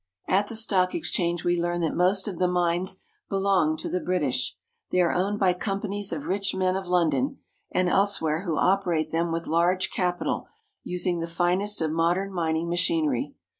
At 0.27 0.47
the 0.47 0.55
Stock 0.55 0.95
Exchange 0.95 1.43
we 1.43 1.61
learn 1.61 1.81
that 1.81 1.93
most 1.93 2.27
of 2.27 2.39
the 2.39 2.47
mines 2.47 3.03
belong 3.29 3.77
to 3.77 3.87
the 3.87 3.99
British. 3.99 4.57
They 4.89 4.99
are 4.99 5.13
owned 5.13 5.37
by 5.39 5.53
companies 5.53 6.11
of 6.11 6.25
rich 6.25 6.55
men 6.55 6.75
of 6.75 6.87
London 6.87 7.37
and 7.69 7.87
elsewhere 7.87 8.41
who 8.41 8.57
operate 8.57 9.11
them 9.11 9.31
with 9.31 9.45
large 9.45 9.91
capital, 9.91 10.47
using 10.83 11.19
the 11.19 11.27
finest 11.27 11.83
of 11.83 11.91
modern 11.91 12.33
mining 12.33 12.67
machinery. 12.67 13.35